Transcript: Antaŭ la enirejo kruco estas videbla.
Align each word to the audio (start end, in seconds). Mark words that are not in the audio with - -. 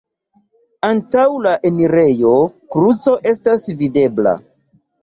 Antaŭ 0.87 1.25
la 1.47 1.53
enirejo 1.71 2.33
kruco 2.77 3.17
estas 3.35 3.71
videbla. 3.85 4.37